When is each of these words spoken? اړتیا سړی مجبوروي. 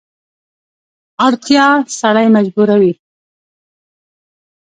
اړتیا 1.25 1.67
سړی 1.99 2.27
مجبوروي. 2.35 2.93